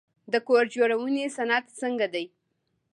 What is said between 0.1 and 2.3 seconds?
د کور جوړونې صنعت څنګه دی؟